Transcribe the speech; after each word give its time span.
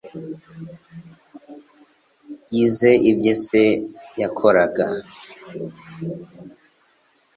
ize 2.63 2.91
ibyo 3.11 3.33
se 3.45 3.63
yakoraga. 4.19 4.85